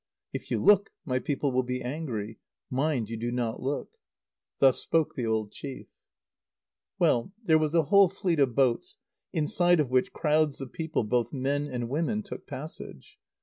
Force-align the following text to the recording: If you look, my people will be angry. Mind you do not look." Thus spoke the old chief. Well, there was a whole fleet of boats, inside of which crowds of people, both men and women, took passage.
If 0.33 0.49
you 0.49 0.59
look, 0.59 0.89
my 1.05 1.19
people 1.19 1.51
will 1.51 1.61
be 1.61 1.83
angry. 1.83 2.39
Mind 2.71 3.07
you 3.07 3.17
do 3.17 3.31
not 3.31 3.61
look." 3.61 3.99
Thus 4.57 4.79
spoke 4.79 5.13
the 5.13 5.27
old 5.27 5.51
chief. 5.51 5.89
Well, 6.97 7.33
there 7.43 7.59
was 7.59 7.75
a 7.75 7.83
whole 7.83 8.09
fleet 8.09 8.39
of 8.39 8.55
boats, 8.55 8.97
inside 9.31 9.79
of 9.79 9.91
which 9.91 10.11
crowds 10.11 10.59
of 10.59 10.73
people, 10.73 11.03
both 11.03 11.31
men 11.31 11.67
and 11.67 11.87
women, 11.87 12.23
took 12.23 12.47
passage. 12.47 13.19